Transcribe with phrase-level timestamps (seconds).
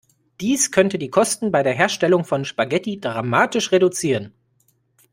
[0.39, 4.33] Dies könnte die Kosten bei der Herstellung von Spaghetti dramatisch reduzieren.